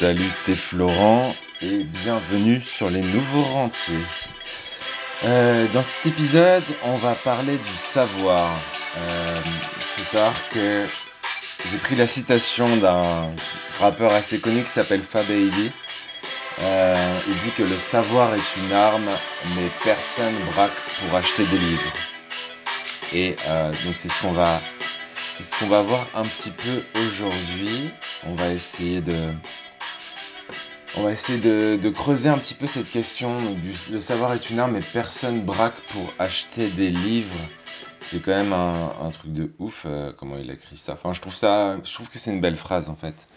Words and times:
Salut, 0.00 0.30
c'est 0.32 0.54
Florent 0.54 1.30
et 1.60 1.84
bienvenue 1.84 2.62
sur 2.62 2.88
les 2.88 3.02
nouveaux 3.02 3.42
rentiers. 3.42 4.06
Euh, 5.24 5.66
dans 5.74 5.82
cet 5.82 6.06
épisode, 6.06 6.62
on 6.84 6.94
va 6.94 7.14
parler 7.14 7.58
du 7.58 7.76
savoir. 7.76 8.50
Euh, 8.96 9.36
il 9.76 9.82
faut 9.82 10.04
savoir 10.04 10.48
que 10.48 10.86
j'ai 11.70 11.76
pris 11.76 11.96
la 11.96 12.06
citation 12.06 12.78
d'un 12.78 13.02
rappeur 13.78 14.10
assez 14.14 14.40
connu 14.40 14.62
qui 14.62 14.70
s'appelle 14.70 15.02
Fabaidi. 15.02 15.70
Euh, 16.62 17.18
il 17.28 17.34
dit 17.34 17.50
que 17.50 17.62
le 17.62 17.76
savoir 17.76 18.32
est 18.34 18.56
une 18.56 18.72
arme, 18.72 19.10
mais 19.54 19.68
personne 19.84 20.34
braque 20.54 20.80
pour 20.98 21.18
acheter 21.18 21.44
des 21.44 21.58
livres. 21.58 21.92
Et 23.12 23.36
donc 23.84 23.94
c'est 23.94 24.08
ce 24.08 24.22
qu'on 24.22 24.32
va, 24.32 24.62
c'est 25.36 25.44
ce 25.44 25.58
qu'on 25.58 25.68
va 25.68 25.82
voir 25.82 26.06
un 26.14 26.22
petit 26.22 26.52
peu 26.52 26.82
aujourd'hui. 27.00 27.90
On 28.24 28.34
va 28.34 28.48
essayer 28.48 29.02
de, 29.02 29.14
on 30.96 31.02
va 31.02 31.12
essayer 31.12 31.38
de, 31.38 31.88
creuser 31.90 32.28
un 32.28 32.38
petit 32.38 32.54
peu 32.54 32.66
cette 32.66 32.90
question. 32.90 33.36
Du, 33.36 33.72
le 33.92 34.00
savoir 34.00 34.32
est 34.32 34.50
une 34.50 34.58
arme, 34.58 34.72
mais 34.72 34.80
personne 34.92 35.42
braque 35.42 35.78
pour 35.92 36.12
acheter 36.18 36.68
des 36.70 36.90
livres. 36.90 37.48
C'est 38.00 38.20
quand 38.20 38.34
même 38.34 38.52
un, 38.52 39.10
truc 39.10 39.32
de 39.32 39.52
ouf 39.58 39.84
euh, 39.86 40.12
comment 40.16 40.36
il 40.36 40.50
a 40.50 40.54
écrit 40.54 40.76
ça. 40.76 40.94
Enfin, 40.94 41.12
je 41.12 41.20
trouve 41.20 41.34
ça, 41.34 41.76
je 41.84 41.92
trouve 41.92 42.08
que 42.08 42.18
c'est 42.18 42.32
une 42.32 42.40
belle 42.40 42.56
phrase 42.56 42.88
en 42.88 42.96
fait. 42.96 43.28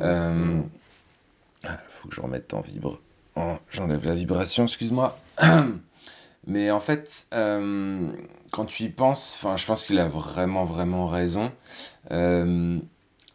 Euh, 0.00 0.60
faut 1.88 2.08
que 2.08 2.14
je 2.14 2.20
remette 2.20 2.54
en 2.54 2.60
vibre. 2.60 3.00
Oh, 3.36 3.54
J'enlève 3.70 4.04
la 4.06 4.14
vibration, 4.14 4.64
excuse-moi. 4.64 5.18
Mais 6.46 6.70
en 6.70 6.80
fait, 6.80 7.26
euh, 7.34 8.08
quand 8.52 8.66
tu 8.66 8.84
y 8.84 8.88
penses, 8.88 9.44
je 9.56 9.66
pense 9.66 9.86
qu'il 9.86 9.98
a 9.98 10.08
vraiment, 10.08 10.64
vraiment 10.64 11.08
raison. 11.08 11.50
Euh, 12.12 12.78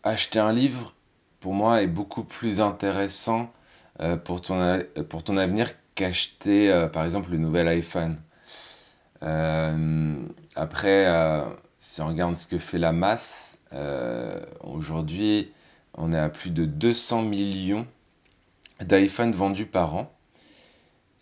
acheter 0.03 0.39
un 0.39 0.53
livre, 0.53 0.93
pour 1.41 1.53
moi, 1.53 1.83
est 1.83 1.87
beaucoup 1.87 2.23
plus 2.25 2.61
intéressant 2.61 3.51
euh, 4.01 4.17
pour 4.17 4.41
ton, 4.41 4.61
a- 4.61 4.83
pour 5.09 5.23
ton 5.25 5.37
avenir 5.37 5.69
qu'acheter, 5.95 6.71
euh, 6.71 6.87
par 6.89 7.05
exemple, 7.05 7.31
le 7.31 7.39
nouvel 7.39 7.67
iPhone. 7.69 8.19
Euh, 9.23 10.27
après, 10.55 11.05
euh, 11.07 11.43
si 11.79 12.01
on 12.01 12.07
regarde 12.07 12.35
ce 12.35 12.47
que 12.47 12.57
fait 12.57 12.77
la 12.79 12.91
masse, 12.91 13.59
euh, 13.73 14.43
aujourd'hui, 14.61 15.51
on 15.93 16.13
est 16.13 16.17
à 16.19 16.29
plus 16.29 16.49
de 16.51 16.65
200 16.65 17.21
millions 17.23 17.85
d'iPhone 18.81 19.33
vendus 19.33 19.67
par 19.67 19.95
an. 19.95 20.11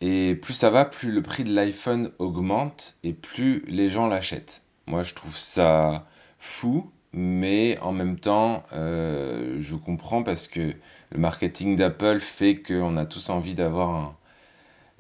Et 0.02 0.36
plus 0.36 0.54
ça 0.54 0.70
va, 0.70 0.84
plus 0.86 1.12
le 1.12 1.22
prix 1.22 1.44
de 1.46 1.54
l'iPhone 1.54 2.12
augmente 2.20 2.98
et 3.04 3.14
plus 3.14 3.64
les 3.68 3.90
gens 3.90 4.08
l'achètent. 4.08 4.64
Moi, 4.88 5.04
je 5.04 5.14
trouve 5.14 5.38
ça 5.38 6.06
fou, 6.40 6.90
mais 7.14 7.78
en 7.80 7.92
même 7.92 8.20
temps, 8.20 8.64
euh, 8.74 9.58
je 9.60 9.76
comprends 9.76 10.24
parce 10.24 10.48
que 10.48 10.74
le 11.12 11.20
marketing 11.20 11.76
d'Apple 11.76 12.20
fait 12.20 12.56
qu'on 12.56 12.98
a 12.98 13.06
tous 13.06 13.30
envie 13.30 13.56
d'avoir 13.56 13.90
un, 13.90 14.16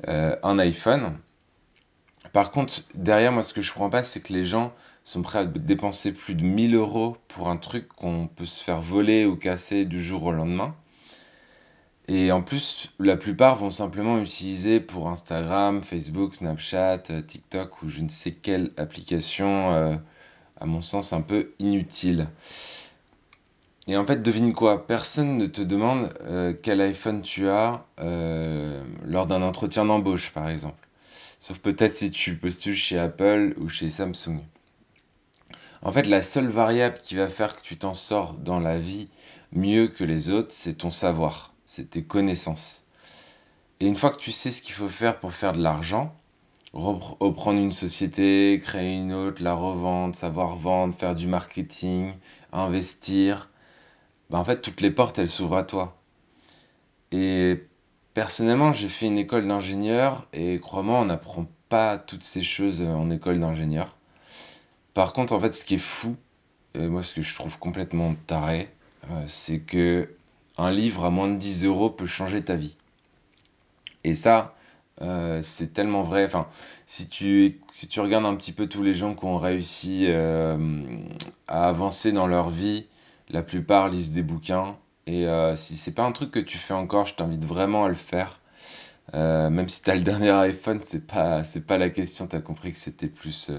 euh, 0.07 0.35
un 0.43 0.59
iPhone. 0.59 1.17
Par 2.33 2.51
contre, 2.51 2.83
derrière, 2.95 3.31
moi, 3.31 3.43
ce 3.43 3.53
que 3.53 3.61
je 3.61 3.71
comprends 3.73 3.89
pas, 3.89 4.03
c'est 4.03 4.21
que 4.21 4.33
les 4.33 4.45
gens 4.45 4.73
sont 5.03 5.21
prêts 5.21 5.39
à 5.39 5.45
dépenser 5.45 6.13
plus 6.13 6.35
de 6.35 6.43
1000 6.43 6.75
euros 6.75 7.17
pour 7.27 7.49
un 7.49 7.57
truc 7.57 7.87
qu'on 7.87 8.27
peut 8.27 8.45
se 8.45 8.63
faire 8.63 8.81
voler 8.81 9.25
ou 9.25 9.35
casser 9.35 9.85
du 9.85 9.99
jour 10.01 10.23
au 10.23 10.31
lendemain. 10.31 10.75
Et 12.07 12.31
en 12.31 12.41
plus, 12.41 12.91
la 12.99 13.17
plupart 13.17 13.55
vont 13.55 13.69
simplement 13.69 14.19
utiliser 14.19 14.79
pour 14.79 15.09
Instagram, 15.09 15.83
Facebook, 15.83 16.35
Snapchat, 16.35 17.03
euh, 17.11 17.21
TikTok 17.21 17.83
ou 17.83 17.89
je 17.89 18.01
ne 18.01 18.09
sais 18.09 18.31
quelle 18.31 18.71
application, 18.77 19.99
à 20.59 20.65
mon 20.65 20.81
sens, 20.81 21.13
un 21.13 21.21
peu 21.21 21.51
inutile. 21.59 22.27
Et 23.87 23.97
en 23.97 24.05
fait, 24.05 24.21
devine 24.21 24.53
quoi? 24.53 24.85
Personne 24.85 25.37
ne 25.37 25.45
te 25.47 25.61
demande 25.61 26.13
euh, 26.21 26.53
quel 26.61 26.79
iPhone 26.81 27.21
tu 27.21 27.49
as 27.49 27.85
euh, 27.99 28.83
lors 29.03 29.25
d'un 29.25 29.41
entretien 29.41 29.85
d'embauche, 29.85 30.31
par 30.31 30.47
exemple. 30.47 30.87
Sauf 31.39 31.57
peut-être 31.59 31.95
si 31.95 32.11
tu 32.11 32.35
postules 32.35 32.75
chez 32.75 32.99
Apple 32.99 33.55
ou 33.57 33.69
chez 33.69 33.89
Samsung. 33.89 34.41
En 35.81 35.91
fait, 35.91 36.03
la 36.03 36.21
seule 36.21 36.49
variable 36.49 36.99
qui 37.01 37.15
va 37.15 37.27
faire 37.27 37.55
que 37.55 37.61
tu 37.61 37.77
t'en 37.77 37.93
sors 37.93 38.33
dans 38.33 38.59
la 38.59 38.77
vie 38.77 39.07
mieux 39.53 39.87
que 39.87 40.03
les 40.03 40.29
autres, 40.29 40.51
c'est 40.51 40.75
ton 40.75 40.91
savoir, 40.91 41.53
c'est 41.65 41.91
tes 41.91 42.03
connaissances. 42.03 42.85
Et 43.79 43.87
une 43.87 43.95
fois 43.95 44.11
que 44.11 44.19
tu 44.19 44.31
sais 44.31 44.51
ce 44.51 44.61
qu'il 44.61 44.75
faut 44.75 44.89
faire 44.89 45.19
pour 45.19 45.33
faire 45.33 45.53
de 45.53 45.61
l'argent, 45.61 46.13
reprendre 46.73 47.59
une 47.59 47.71
société, 47.71 48.59
créer 48.61 48.93
une 48.93 49.13
autre, 49.13 49.43
la 49.43 49.53
revendre, 49.53 50.15
savoir 50.15 50.55
vendre, 50.55 50.93
faire 50.93 51.15
du 51.15 51.27
marketing, 51.27 52.13
investir, 52.53 53.49
bah 54.29 54.37
en 54.37 54.43
fait, 54.43 54.61
toutes 54.61 54.81
les 54.81 54.91
portes, 54.91 55.17
elles 55.19 55.29
s'ouvrent 55.29 55.57
à 55.57 55.63
toi. 55.63 55.97
Et 57.11 57.63
personnellement, 58.13 58.71
j'ai 58.71 58.89
fait 58.89 59.07
une 59.07 59.17
école 59.17 59.47
d'ingénieur 59.47 60.27
et 60.33 60.59
crois-moi, 60.59 60.99
on 60.99 61.05
n'apprend 61.05 61.47
pas 61.69 61.97
toutes 61.97 62.23
ces 62.23 62.43
choses 62.43 62.81
en 62.81 63.09
école 63.09 63.39
d'ingénieur. 63.39 63.97
Par 64.93 65.13
contre, 65.13 65.33
en 65.33 65.39
fait, 65.39 65.53
ce 65.53 65.65
qui 65.65 65.75
est 65.75 65.77
fou, 65.77 66.15
et 66.75 66.87
moi, 66.87 67.01
ce 67.01 67.15
que 67.15 67.21
je 67.21 67.33
trouve 67.33 67.57
complètement 67.57 68.13
taré, 68.27 68.69
euh, 69.09 69.23
c'est 69.27 69.59
que 69.59 70.13
un 70.57 70.71
livre 70.71 71.05
à 71.05 71.09
moins 71.09 71.29
de 71.29 71.37
10 71.37 71.65
euros 71.65 71.89
peut 71.89 72.05
changer 72.05 72.43
ta 72.43 72.55
vie. 72.55 72.77
Et 74.03 74.13
ça, 74.13 74.55
euh, 75.01 75.41
c'est 75.41 75.73
tellement 75.73 76.03
vrai. 76.03 76.25
Enfin, 76.25 76.47
si 76.85 77.07
tu, 77.07 77.59
si 77.71 77.87
tu 77.87 77.99
regardes 77.99 78.25
un 78.25 78.35
petit 78.35 78.51
peu 78.51 78.67
tous 78.67 78.83
les 78.83 78.93
gens 78.93 79.15
qui 79.15 79.25
ont 79.25 79.37
réussi 79.37 80.05
euh, 80.07 80.57
à 81.47 81.67
avancer 81.67 82.11
dans 82.11 82.27
leur 82.27 82.49
vie, 82.49 82.87
la 83.29 83.43
plupart 83.43 83.89
lisent 83.89 84.13
des 84.13 84.23
bouquins. 84.23 84.77
Et 85.07 85.25
euh, 85.27 85.55
si 85.55 85.77
c'est 85.77 85.93
pas 85.93 86.03
un 86.03 86.11
truc 86.11 86.31
que 86.31 86.39
tu 86.39 86.57
fais 86.57 86.73
encore, 86.73 87.05
je 87.05 87.15
t'invite 87.15 87.45
vraiment 87.45 87.85
à 87.85 87.89
le 87.89 87.95
faire. 87.95 88.39
Euh, 89.13 89.49
même 89.49 89.69
si 89.69 89.81
t'as 89.81 89.95
le 89.95 90.03
dernier 90.03 90.31
iPhone, 90.31 90.79
c'est 90.83 91.05
pas, 91.07 91.41
pas 91.67 91.77
la 91.77 91.89
question. 91.89 92.27
T'as 92.27 92.41
compris 92.41 92.71
que 92.73 92.79
c'était 92.79 93.07
plus 93.07 93.51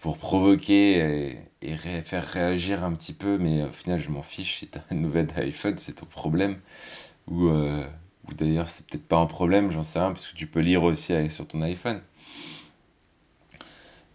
pour 0.00 0.18
provoquer 0.18 1.38
et, 1.62 1.76
faire 1.76 2.24
réagir 2.24 2.84
un 2.84 2.92
petit 2.92 3.14
peu. 3.14 3.38
Mais 3.38 3.62
au 3.62 3.72
final, 3.72 3.98
je 3.98 4.10
m'en 4.10 4.22
fiche. 4.22 4.58
Si 4.58 4.68
t'as 4.68 4.80
un 4.90 4.96
nouvel 4.96 5.28
iPhone, 5.36 5.78
c'est 5.78 5.94
ton 5.94 6.06
problème. 6.06 6.58
Ou, 7.28 7.50
d'ailleurs, 8.34 8.68
c'est 8.68 8.86
peut-être 8.86 9.06
pas 9.06 9.18
un 9.18 9.26
problème, 9.26 9.70
j'en 9.70 9.82
sais 9.82 9.98
rien, 9.98 10.12
parce 10.12 10.26
que 10.28 10.36
tu 10.36 10.46
peux 10.46 10.60
lire 10.60 10.82
aussi 10.82 11.30
sur 11.30 11.46
ton 11.46 11.60
iPhone. 11.62 12.00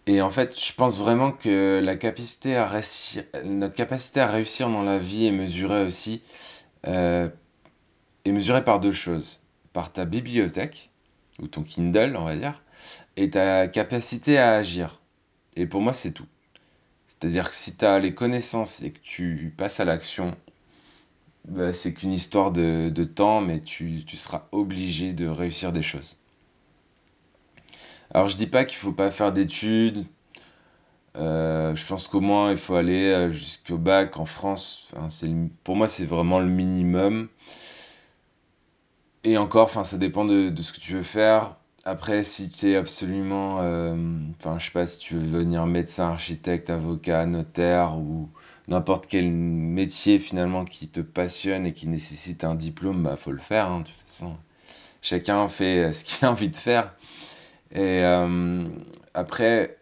Et 0.06 0.20
en 0.20 0.30
fait, 0.30 0.58
je 0.58 0.72
pense 0.74 0.98
vraiment 0.98 1.30
que 1.30 1.80
la 1.82 1.96
capacité 1.96 2.56
à 2.56 2.66
réussir, 2.66 3.24
notre 3.44 3.74
capacité 3.74 4.20
à 4.20 4.26
réussir 4.26 4.68
dans 4.68 4.82
la 4.82 4.98
vie 4.98 5.26
est 5.26 5.32
mesurée 5.32 5.84
aussi, 5.84 6.22
euh, 6.86 7.28
est 8.24 8.32
mesurée 8.32 8.64
par 8.64 8.80
deux 8.80 8.92
choses. 8.92 9.46
Par 9.72 9.92
ta 9.92 10.04
bibliothèque, 10.04 10.90
ou 11.40 11.46
ton 11.46 11.62
Kindle, 11.62 12.16
on 12.16 12.24
va 12.24 12.36
dire, 12.36 12.62
et 13.16 13.30
ta 13.30 13.68
capacité 13.68 14.38
à 14.38 14.54
agir. 14.54 15.00
Et 15.56 15.66
pour 15.66 15.80
moi, 15.80 15.94
c'est 15.94 16.12
tout. 16.12 16.26
C'est-à-dire 17.08 17.48
que 17.50 17.56
si 17.56 17.76
tu 17.76 17.84
as 17.84 17.98
les 18.00 18.14
connaissances 18.14 18.82
et 18.82 18.90
que 18.90 18.98
tu 19.00 19.54
passes 19.56 19.80
à 19.80 19.84
l'action, 19.84 20.36
bah, 21.48 21.72
c'est 21.72 21.92
qu'une 21.94 22.12
histoire 22.12 22.52
de, 22.52 23.04
temps, 23.04 23.40
mais 23.40 23.60
tu, 23.60 24.04
seras 24.16 24.46
obligé 24.52 25.12
de 25.12 25.26
réussir 25.26 25.72
des 25.72 25.82
choses. 25.82 26.18
Alors, 28.12 28.28
je 28.28 28.36
dis 28.36 28.46
pas 28.46 28.64
qu'il 28.64 28.78
faut 28.78 28.92
pas 28.92 29.10
faire 29.10 29.32
d'études. 29.32 30.04
euh, 31.16 31.74
je 31.74 31.86
pense 31.86 32.08
qu'au 32.08 32.20
moins 32.20 32.50
il 32.52 32.56
faut 32.56 32.74
aller 32.74 33.06
euh, 33.06 33.30
jusqu'au 33.30 33.78
bac 33.78 34.18
en 34.18 34.26
France. 34.26 34.88
Pour 35.64 35.76
moi, 35.76 35.88
c'est 35.88 36.04
vraiment 36.06 36.40
le 36.40 36.46
minimum. 36.46 37.28
Et 39.24 39.38
encore, 39.38 39.66
enfin, 39.66 39.84
ça 39.84 39.98
dépend 39.98 40.24
de 40.24 40.54
ce 40.62 40.72
que 40.72 40.80
tu 40.80 40.94
veux 40.94 41.02
faire. 41.02 41.56
Après, 41.84 42.22
si 42.22 42.50
tu 42.50 42.70
es 42.70 42.76
absolument, 42.76 43.58
euh, 43.60 43.96
enfin, 44.38 44.56
je 44.58 44.66
sais 44.66 44.70
pas, 44.70 44.86
si 44.86 44.98
tu 45.00 45.16
veux 45.16 45.22
devenir 45.22 45.66
médecin, 45.66 46.10
architecte, 46.10 46.70
avocat, 46.70 47.26
notaire 47.26 47.98
ou 47.98 48.28
n'importe 48.68 49.08
quel 49.08 49.32
métier 49.32 50.20
finalement 50.20 50.64
qui 50.64 50.86
te 50.88 51.00
passionne 51.00 51.66
et 51.66 51.72
qui 51.74 51.88
nécessite 51.88 52.44
un 52.44 52.54
diplôme, 52.54 53.02
bah 53.02 53.16
faut 53.16 53.32
le 53.32 53.38
faire, 53.38 53.66
hein, 53.66 53.80
de 53.80 53.86
toute 53.86 53.98
façon. 54.06 54.36
Chacun 55.02 55.48
fait 55.48 55.84
euh, 55.84 55.92
ce 55.92 56.04
qu'il 56.04 56.24
a 56.24 56.30
envie 56.30 56.50
de 56.50 56.56
faire. 56.56 56.94
Et 57.72 58.04
euh, 58.04 58.68
après, 59.14 59.78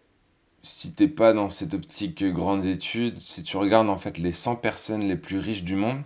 si 0.62 0.94
t'es 0.94 1.08
pas 1.08 1.32
dans 1.34 1.50
cette 1.50 1.74
optique 1.74 2.24
grandes 2.24 2.66
études, 2.66 3.20
si 3.20 3.42
tu 3.42 3.56
regardes 3.58 3.90
en 3.90 3.96
fait 3.98 4.18
les 4.18 4.32
100 4.32 4.56
personnes 4.56 5.02
les 5.02 5.16
plus 5.16 5.38
riches 5.38 5.64
du 5.64 5.76
monde, 5.76 6.02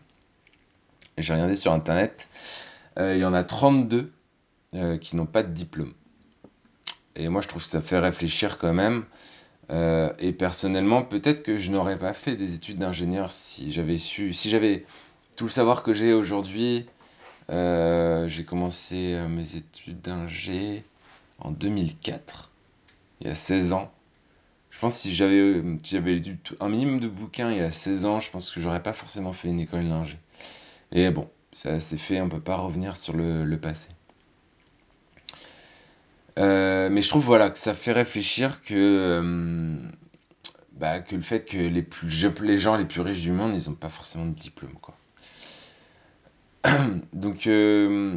j'ai 1.18 1.32
regardé 1.34 1.56
sur 1.56 1.72
internet, 1.72 2.28
euh, 2.98 3.14
il 3.14 3.20
y 3.20 3.24
en 3.24 3.34
a 3.34 3.44
32 3.44 4.12
euh, 4.74 4.98
qui 4.98 5.14
n'ont 5.14 5.26
pas 5.26 5.42
de 5.42 5.52
diplôme. 5.52 5.92
Et 7.16 7.28
moi, 7.28 7.40
je 7.42 7.48
trouve 7.48 7.62
que 7.62 7.68
ça 7.68 7.80
fait 7.80 7.98
réfléchir 7.98 8.58
quand 8.58 8.72
même. 8.72 9.04
Euh, 9.70 10.12
et 10.18 10.32
personnellement, 10.32 11.02
peut-être 11.02 11.42
que 11.42 11.58
je 11.58 11.70
n'aurais 11.70 11.98
pas 11.98 12.12
fait 12.12 12.34
des 12.34 12.54
études 12.54 12.78
d'ingénieur 12.78 13.30
si 13.30 13.70
j'avais 13.72 13.98
su, 13.98 14.32
si 14.32 14.50
j'avais 14.50 14.84
tout 15.36 15.44
le 15.44 15.50
savoir 15.50 15.82
que 15.82 15.92
j'ai 15.92 16.12
aujourd'hui. 16.12 16.86
Euh, 17.50 18.26
j'ai 18.26 18.44
commencé 18.44 19.16
mes 19.28 19.56
études 19.56 20.00
d'ingé 20.00 20.82
en 21.38 21.50
2004, 21.50 22.50
il 23.20 23.28
y 23.28 23.30
a 23.30 23.34
16 23.34 23.74
ans. 23.74 23.92
Je 24.70 24.78
pense 24.80 24.94
que 24.94 25.00
si 25.02 25.14
j'avais 25.14 26.16
lu 26.16 26.38
un 26.60 26.68
minimum 26.68 27.00
de 27.00 27.08
bouquins 27.08 27.50
il 27.50 27.58
y 27.58 27.60
a 27.60 27.70
16 27.70 28.06
ans, 28.06 28.18
je 28.20 28.30
pense 28.30 28.50
que 28.50 28.60
j'aurais 28.60 28.82
pas 28.82 28.92
forcément 28.92 29.32
fait 29.32 29.48
une 29.48 29.60
école 29.60 29.88
d'ingé. 29.88 30.18
Et 30.90 31.10
bon, 31.10 31.28
Ça 31.52 31.78
s'est 31.80 31.98
fait, 31.98 32.20
on 32.20 32.28
peut 32.28 32.40
pas 32.40 32.56
revenir 32.56 32.96
sur 32.96 33.14
le 33.14 33.56
passé. 33.56 33.90
Euh, 36.38 36.88
mais 36.90 37.02
je 37.02 37.08
trouve 37.08 37.24
voilà 37.24 37.50
que 37.50 37.58
ça 37.58 37.74
fait 37.74 37.92
réfléchir 37.92 38.62
que, 38.62 38.74
euh, 38.74 39.76
bah, 40.72 41.00
que 41.00 41.14
le 41.14 41.22
fait 41.22 41.44
que 41.44 41.56
les, 41.56 41.82
plus, 41.82 42.28
les 42.42 42.58
gens 42.58 42.76
les 42.76 42.84
plus 42.84 43.00
riches 43.00 43.22
du 43.22 43.32
monde, 43.32 43.52
ils 43.54 43.68
n'ont 43.68 43.76
pas 43.76 43.88
forcément 43.88 44.26
de 44.26 44.34
diplôme. 44.34 44.74
Quoi. 44.80 44.96
Donc, 47.12 47.46
euh, 47.46 48.16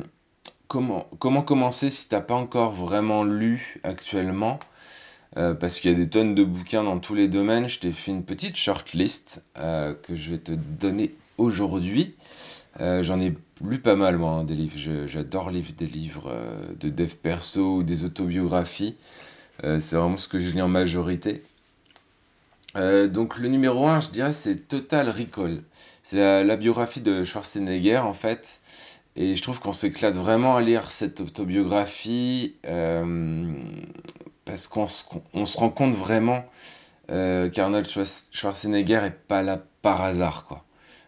comment, 0.67 1.07
comment 1.19 1.43
commencer 1.43 1.91
si 1.91 2.09
t'as 2.09 2.21
pas 2.21 2.35
encore 2.35 2.71
vraiment 2.73 3.23
lu 3.23 3.79
actuellement? 3.83 4.59
Parce 5.35 5.79
qu'il 5.79 5.91
y 5.91 5.93
a 5.93 5.97
des 5.97 6.09
tonnes 6.09 6.33
de 6.33 6.43
bouquins 6.43 6.83
dans 6.83 6.97
tous 6.97 7.13
les 7.13 7.27
domaines. 7.27 7.67
Je 7.67 7.79
t'ai 7.79 7.91
fait 7.91 8.09
une 8.09 8.23
petite 8.23 8.55
shortlist 8.55 9.45
que 9.53 10.15
je 10.15 10.31
vais 10.31 10.39
te 10.39 10.53
donner 10.53 11.13
aujourd'hui. 11.37 12.15
Euh, 12.79 13.01
j'en 13.01 13.19
ai 13.19 13.33
lu 13.61 13.79
pas 13.79 13.95
mal, 13.95 14.17
moi, 14.17 14.31
hein, 14.31 14.43
des 14.43 14.53
livres. 14.55 15.07
J'adore 15.07 15.49
lire 15.49 15.65
des 15.77 15.87
livres 15.87 16.29
euh, 16.31 16.73
de 16.79 16.89
dev 16.89 17.13
perso 17.15 17.77
ou 17.77 17.83
des 17.83 18.03
autobiographies. 18.03 18.95
Euh, 19.63 19.79
c'est 19.79 19.95
vraiment 19.95 20.17
ce 20.17 20.27
que 20.27 20.39
je 20.39 20.51
lis 20.51 20.61
en 20.61 20.67
majorité. 20.67 21.41
donc 22.75 23.39
le 23.39 23.47
numéro 23.47 23.87
1, 23.87 24.01
je 24.01 24.09
dirais, 24.11 24.33
c'est 24.33 24.67
Total 24.67 25.09
Recall. 25.09 25.63
C'est 26.03 26.43
la, 26.43 26.55
biographie 26.55 27.01
de 27.01 27.23
Schwarzenegger, 27.23 27.97
en 27.97 28.13
fait. 28.13 28.61
Et 29.15 29.35
je 29.35 29.41
trouve 29.41 29.59
qu'on 29.59 29.73
s'éclate 29.73 30.15
vraiment 30.15 30.55
à 30.55 30.61
lire 30.61 30.91
cette 30.91 31.19
autobiographie 31.21 32.55
parce 34.45 34.67
qu'on 34.67 34.85
se, 34.87 35.57
rend 35.57 35.69
compte 35.69 35.95
vraiment 35.95 36.45
qu'Arnold 37.07 37.87
Schwarzenegger 38.31 39.01
est 39.05 39.19
pas 39.27 39.41
là 39.41 39.59
par 39.81 40.03
hasard, 40.03 40.45
quoi. 40.45 40.66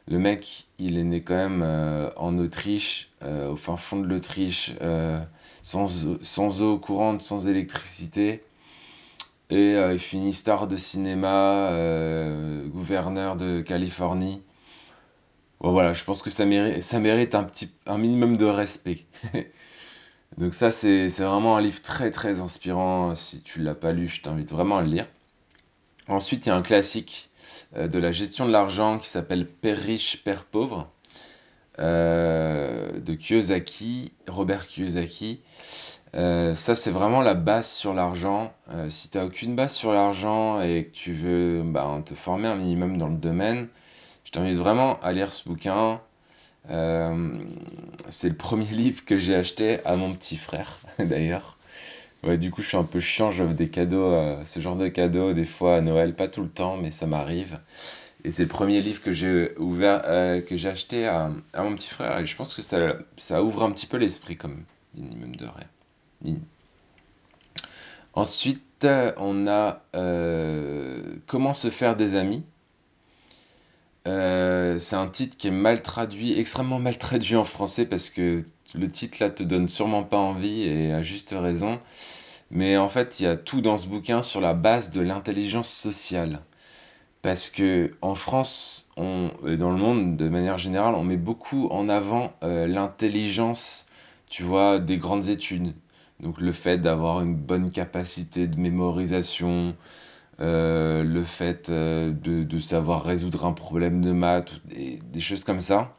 Le 0.09 0.17
mec, 0.17 0.65
il 0.79 0.97
est 0.97 1.03
né 1.03 1.21
quand 1.21 1.35
même 1.35 1.61
euh, 1.63 2.09
en 2.15 2.35
Autriche, 2.39 3.11
euh, 3.21 3.51
au 3.51 3.55
fin 3.55 3.77
fond 3.77 3.99
de 3.99 4.07
l'Autriche, 4.07 4.73
euh, 4.81 5.19
sans, 5.61 6.63
eau 6.63 6.79
courante, 6.79 7.21
sans 7.21 7.47
électricité. 7.47 8.43
Et 9.51 9.73
il 9.73 9.99
finit 9.99 10.33
star 10.33 10.67
de 10.67 10.77
cinéma, 10.77 11.71
gouverneur 12.67 13.35
de 13.35 13.61
Californie. 13.61 14.43
Bon, 15.59 15.71
voilà, 15.71 15.93
je 15.93 16.03
pense 16.03 16.21
que 16.21 16.29
ça 16.29 16.45
mérite, 16.45 17.35
un, 17.87 17.97
minimum 17.97 18.37
de 18.37 18.45
respect. 18.45 19.05
Donc 20.37 20.53
ça, 20.53 20.69
c'est 20.69 21.07
vraiment 21.07 21.57
un 21.57 21.61
livre 21.61 21.81
très 21.81 22.11
très 22.11 22.41
inspirant. 22.41 23.15
Si 23.15 23.41
tu 23.41 23.59
l'as 23.59 23.73
pas 23.73 23.91
lu, 23.91 24.07
je 24.07 24.21
t'invite 24.21 24.51
vraiment 24.51 24.77
à 24.77 24.81
le 24.83 24.89
lire. 24.89 25.07
Ensuite, 26.07 26.45
il 26.45 26.49
y 26.49 26.51
a 26.51 26.55
un 26.55 26.61
classique 26.61 27.28
de 27.75 27.99
la 27.99 28.11
gestion 28.11 28.45
de 28.47 28.51
l'argent 28.51 28.97
qui 28.97 29.07
s'appelle 29.07 29.45
Père 29.45 29.77
riche, 29.77 30.23
Père 30.23 30.45
pauvre, 30.45 30.89
euh, 31.79 32.99
de 32.99 33.13
Kiyosaki, 33.13 34.11
Robert 34.27 34.67
Kiyosaki. 34.67 35.39
Euh, 36.15 36.53
ça, 36.53 36.75
c'est 36.75 36.91
vraiment 36.91 37.21
la 37.21 37.35
base 37.35 37.69
sur 37.69 37.93
l'argent. 37.93 38.53
si 38.89 39.09
tu 39.09 39.17
n'as 39.17 39.25
aucune 39.25 39.55
base 39.55 39.73
sur 39.73 39.93
l'argent 39.93 40.61
et 40.61 40.85
que 40.85 40.91
tu 40.91 41.13
veux 41.13 41.63
bah, 41.63 42.01
te 42.05 42.15
former 42.15 42.47
un 42.49 42.55
minimum 42.55 42.97
dans 42.97 43.07
le 43.07 43.17
domaine, 43.17 43.69
je 44.25 44.31
t'invite 44.31 44.57
vraiment 44.57 44.99
à 45.01 45.13
lire 45.13 45.31
ce 45.31 45.47
bouquin. 45.47 46.01
c'est 46.67 48.29
le 48.29 48.35
premier 48.35 48.65
livre 48.71 49.05
que 49.05 49.17
j'ai 49.17 49.35
acheté 49.35 49.79
à 49.85 49.95
mon 49.95 50.13
petit 50.13 50.37
frère, 50.37 50.79
d'ailleurs. 50.99 51.58
Ouais, 52.23 52.37
du 52.37 52.51
coup, 52.51 52.61
je 52.61 52.67
suis 52.67 52.77
un 52.77 52.83
peu 52.83 52.99
chiant, 52.99 53.31
j'offre 53.31 53.53
des 53.53 53.69
cadeaux, 53.69 54.13
euh, 54.13 54.43
ce 54.45 54.59
genre 54.59 54.75
de 54.75 54.89
cadeaux, 54.89 55.33
des 55.33 55.45
fois 55.45 55.77
à 55.77 55.81
Noël, 55.81 56.13
pas 56.13 56.27
tout 56.27 56.41
le 56.41 56.49
temps, 56.49 56.75
mais 56.75 56.91
ça 56.91 57.07
m'arrive. 57.07 57.59
Et 58.25 58.31
c'est 58.31 58.43
le 58.43 58.49
premier 58.49 58.81
livre 58.81 59.01
que 59.01 59.13
j'ai 59.13 59.57
ouvert, 59.57 60.01
euh, 60.05 60.41
que 60.41 60.57
j'ai 60.57 60.67
acheté 60.67 61.07
à, 61.07 61.31
mon 61.57 61.75
petit 61.75 61.89
frère, 61.89 62.19
et 62.19 62.25
je 62.25 62.35
pense 62.35 62.53
que 62.53 62.61
ça, 62.61 63.43
ouvre 63.43 63.63
un 63.63 63.71
petit 63.71 63.87
peu 63.87 63.95
l'esprit, 63.95 64.35
comme 64.35 64.63
minimum 64.95 65.35
de 65.37 65.45
rien. 65.45 66.35
Ensuite, 68.13 68.85
on 69.17 69.47
a 69.47 69.81
euh, 69.95 71.01
Comment 71.25 71.53
se 71.53 71.69
faire 71.69 71.95
des 71.95 72.15
amis. 72.15 72.43
C'est 74.79 74.95
un 74.95 75.07
titre 75.07 75.37
qui 75.37 75.47
est 75.47 75.51
mal 75.51 75.81
traduit, 75.81 76.37
extrêmement 76.39 76.79
mal 76.79 76.97
traduit 76.97 77.35
en 77.35 77.45
français 77.45 77.85
parce 77.85 78.09
que 78.09 78.39
le 78.75 78.87
titre 78.87 79.17
là 79.19 79.29
te 79.29 79.43
donne 79.43 79.67
sûrement 79.67 80.03
pas 80.03 80.17
envie 80.17 80.63
et 80.63 80.91
à 80.93 81.01
juste 81.01 81.35
raison. 81.37 81.79
Mais 82.51 82.77
en 82.77 82.89
fait, 82.89 83.19
il 83.19 83.23
y 83.23 83.27
a 83.27 83.35
tout 83.35 83.61
dans 83.61 83.77
ce 83.77 83.87
bouquin 83.87 84.21
sur 84.21 84.41
la 84.41 84.53
base 84.53 84.91
de 84.91 85.01
l'intelligence 85.01 85.69
sociale. 85.69 86.41
Parce 87.21 87.49
que 87.49 87.91
en 88.01 88.15
France, 88.15 88.89
et 88.97 89.57
dans 89.57 89.71
le 89.71 89.77
monde 89.77 90.15
de 90.17 90.29
manière 90.29 90.57
générale, 90.57 90.95
on 90.95 91.03
met 91.03 91.17
beaucoup 91.17 91.67
en 91.67 91.89
avant 91.89 92.33
euh, 92.43 92.65
l'intelligence, 92.65 93.87
tu 94.29 94.43
vois, 94.43 94.79
des 94.79 94.97
grandes 94.97 95.27
études. 95.27 95.73
Donc 96.21 96.39
le 96.41 96.53
fait 96.53 96.77
d'avoir 96.77 97.21
une 97.21 97.35
bonne 97.35 97.71
capacité 97.71 98.47
de 98.47 98.57
mémorisation, 98.59 99.75
euh, 100.41 101.03
le 101.03 101.23
fait 101.23 101.69
euh, 101.69 102.11
de, 102.11 102.59
savoir 102.59 103.03
résoudre 103.03 103.45
un 103.45 103.51
problème 103.53 104.01
de 104.01 104.11
maths, 104.11 104.53
des 104.65 105.19
choses 105.19 105.43
comme 105.43 105.59
ça. 105.59 105.97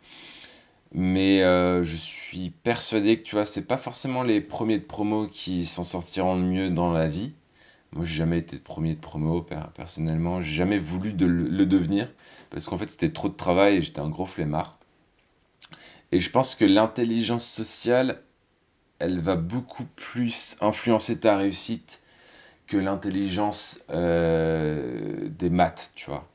Mais 0.93 1.43
euh, 1.43 1.83
je 1.83 1.97
suis 1.97 2.51
persuadé 2.51 3.17
que 3.19 3.23
tu 3.23 3.37
vois, 3.37 3.45
c'est 3.45 3.67
pas 3.67 3.77
forcément 3.77 4.23
les 4.23 4.41
premiers 4.41 4.79
de 4.79 4.85
promo 4.85 5.29
qui 5.29 5.67
s'en 5.67 5.85
sortiront 5.85 6.37
le 6.37 6.43
mieux 6.43 6.71
dans 6.71 6.93
la 6.93 7.07
vie. 7.07 7.35
Moi, 7.93 8.05
j'ai 8.05 8.17
jamais 8.17 8.39
été 8.39 8.57
premier 8.59 8.95
de 8.95 9.01
promo 9.01 9.45
personnellement, 9.75 10.41
j'ai 10.41 10.55
jamais 10.55 10.79
voulu 10.79 11.13
de 11.13 11.27
le 11.27 11.67
devenir 11.67 12.09
parce 12.51 12.67
qu'en 12.67 12.79
fait, 12.79 12.89
c'était 12.89 13.13
trop 13.13 13.29
de 13.29 13.35
travail 13.35 13.77
et 13.77 13.83
j'étais 13.83 14.01
un 14.01 14.09
gros 14.09 14.27
flemmard. 14.27 14.79
Et 16.13 16.21
je 16.21 16.31
pense 16.31 16.55
que 16.55 16.65
l'intelligence 16.65 17.47
sociale, 17.47 18.23
elle 18.99 19.21
va 19.21 19.37
beaucoup 19.37 19.87
plus 19.97 20.57
influencer 20.61 21.21
ta 21.21 21.37
réussite 21.37 22.03
que 22.70 22.76
l'intelligence 22.76 23.81
euh, 23.90 25.28
des 25.28 25.50
maths, 25.50 25.93
tu 25.96 26.08
vois. 26.08 26.28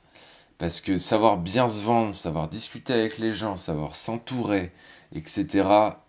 Parce 0.57 0.81
que 0.81 0.97
savoir 0.97 1.37
bien 1.37 1.67
se 1.69 1.81
vendre, 1.81 2.13
savoir 2.13 2.49
discuter 2.49 2.93
avec 2.93 3.17
les 3.19 3.31
gens, 3.31 3.55
savoir 3.55 3.95
s'entourer, 3.95 4.71
etc., 5.13 5.47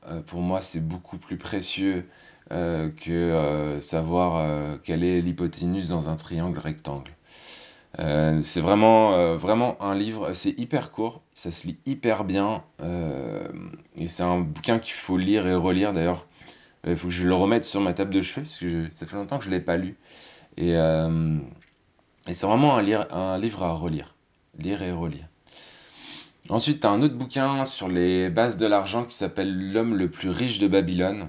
euh, 0.09 0.21
pour 0.27 0.41
moi, 0.41 0.63
c'est 0.63 0.87
beaucoup 0.87 1.17
plus 1.17 1.37
précieux 1.37 2.09
euh, 2.51 2.91
que 2.91 3.79
savoir 3.81 4.81
quelle 4.83 5.05
est 5.05 5.21
l'hypoténuse 5.21 5.89
dans 5.91 6.09
un 6.11 6.17
triangle 6.17 6.59
rectangle. 6.59 7.13
c'est 7.97 8.61
vraiment, 8.61 9.37
vraiment 9.37 9.81
un 9.81 9.95
livre, 9.95 10.33
c'est 10.33 10.59
hyper 10.59 10.91
court, 10.91 11.23
ça 11.35 11.53
se 11.53 11.69
lit 11.69 11.79
hyper 11.87 12.25
bien, 12.25 12.65
et 13.97 14.09
c'est 14.09 14.23
un 14.25 14.41
bouquin 14.41 14.79
qu'il 14.81 14.95
faut 14.95 15.17
lire 15.17 15.47
et 15.47 15.55
relire. 15.55 15.93
D'ailleurs, 15.93 16.27
il 16.87 16.97
faut 16.97 17.09
que 17.09 17.13
je 17.15 17.27
le 17.27 17.35
remette 17.35 17.65
sur 17.65 17.81
ma 17.81 17.93
table 17.93 18.15
de 18.15 18.23
chevet, 18.23 18.43
parce 18.43 18.59
que 18.59 18.89
ça 18.93 19.07
fait 19.07 19.17
longtemps 19.17 19.39
que 19.39 19.45
je 19.45 19.51
ne 19.51 19.55
l'ai 19.55 19.61
pas 19.61 19.77
lu. 19.77 19.97
Et, 20.57 20.71
et 22.29 22.35
c'est 22.35 22.47
vraiment 22.47 22.77
un, 22.77 23.39
livre 23.39 23.63
à 23.63 23.73
relire 23.75 24.17
lire 24.59 24.83
et 24.83 24.93
relire. 24.93 25.27
Ensuite, 26.49 26.81
tu 26.81 26.87
as 26.87 26.91
un 26.91 27.03
autre 27.03 27.17
bouquin 27.17 27.65
sur 27.65 27.89
les 27.89 28.31
bases 28.31 28.57
de 28.57 28.67
l'argent 28.67 29.05
qui 29.05 29.15
s'appelle 29.15 29.73
L'homme 29.73 29.95
le 29.95 30.09
plus 30.09 30.31
riche 30.31 30.59
de 30.59 30.69
Babylone. 30.69 31.29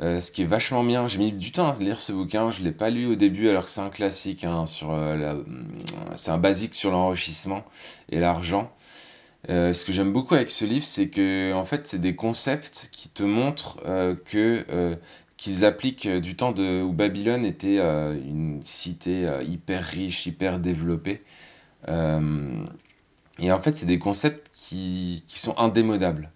Euh, 0.00 0.20
ce 0.20 0.32
qui 0.32 0.42
est 0.42 0.46
vachement 0.46 0.82
bien. 0.82 1.06
J'ai 1.08 1.18
mis 1.18 1.30
du 1.30 1.52
temps 1.52 1.70
à 1.70 1.78
lire 1.78 2.00
ce 2.00 2.12
bouquin. 2.12 2.50
Je 2.50 2.60
ne 2.60 2.64
l'ai 2.64 2.72
pas 2.72 2.90
lu 2.90 3.06
au 3.06 3.14
début 3.14 3.48
alors 3.48 3.66
que 3.66 3.70
c'est 3.70 3.82
un 3.82 3.90
classique. 3.90 4.44
Hein, 4.44 4.66
sur, 4.66 4.92
euh, 4.92 5.42
c'est 6.16 6.30
un 6.30 6.38
basique 6.38 6.74
sur 6.74 6.90
l'enrichissement 6.90 7.64
et 8.08 8.18
l'argent. 8.18 8.72
Euh, 9.48 9.72
ce 9.72 9.84
que 9.84 9.92
j'aime 9.92 10.12
beaucoup 10.12 10.34
avec 10.34 10.50
ce 10.50 10.64
livre, 10.64 10.84
c'est 10.84 11.08
que 11.08 11.52
en 11.54 11.64
fait, 11.64 11.86
c'est 11.86 12.00
des 12.00 12.14
concepts 12.14 12.90
qui 12.92 13.08
te 13.08 13.22
montrent 13.22 13.78
que 14.26 14.98
qu'ils 15.36 15.64
appliquent 15.64 16.08
du 16.08 16.36
temps 16.36 16.54
où 16.54 16.92
Babylone 16.92 17.46
était 17.46 17.78
une 17.78 18.60
cité 18.62 19.26
hyper 19.42 19.82
riche, 19.82 20.26
hyper 20.26 20.58
développée. 20.58 21.22
Euh, 21.88 22.64
et 23.38 23.52
en 23.52 23.58
fait, 23.60 23.76
c'est 23.76 23.86
des 23.86 23.98
concepts 23.98 24.50
qui, 24.52 25.24
qui, 25.26 25.38
sont 25.38 25.56
indémodables. 25.58 26.30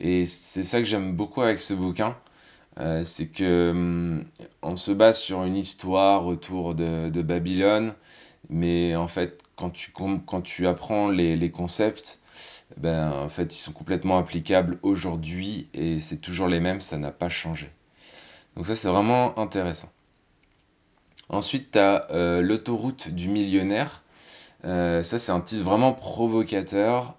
Et 0.00 0.26
c'est 0.26 0.64
ça 0.64 0.78
que 0.78 0.84
j'aime 0.84 1.14
beaucoup 1.14 1.42
avec 1.42 1.60
ce 1.60 1.74
bouquin. 1.74 2.16
Euh, 2.78 3.04
c'est 3.04 3.28
que 3.28 3.70
hum, 3.70 4.24
on 4.62 4.76
se 4.76 4.92
base 4.92 5.18
sur 5.18 5.44
une 5.44 5.56
histoire 5.56 6.26
autour 6.26 6.74
de, 6.74 7.08
de, 7.10 7.22
Babylone, 7.22 7.94
mais 8.48 8.96
en 8.96 9.08
fait, 9.08 9.42
quand 9.56 9.70
tu, 9.70 9.92
quand 9.92 10.42
tu 10.42 10.66
apprends 10.66 11.10
les, 11.10 11.36
les 11.36 11.50
concepts, 11.50 12.20
ben, 12.76 13.10
en 13.12 13.28
fait, 13.28 13.54
ils 13.54 13.58
sont 13.58 13.72
complètement 13.72 14.18
applicables 14.18 14.78
aujourd'hui 14.82 15.68
et 15.74 16.00
c'est 16.00 16.18
toujours 16.18 16.48
les 16.48 16.60
mêmes, 16.60 16.80
ça 16.80 16.98
n'a 16.98 17.10
pas 17.10 17.28
changé. 17.28 17.70
Donc 18.56 18.66
ça, 18.66 18.74
c'est 18.74 18.88
vraiment 18.88 19.38
intéressant. 19.38 19.90
Ensuite, 21.28 21.72
tu 21.72 21.78
as 21.78 22.10
euh, 22.10 22.42
l'autoroute 22.42 23.08
du 23.08 23.28
millionnaire. 23.28 24.02
Euh, 24.64 25.02
ça, 25.02 25.18
c'est 25.18 25.32
un 25.32 25.40
titre 25.40 25.62
vraiment 25.62 25.92
provocateur. 25.92 27.14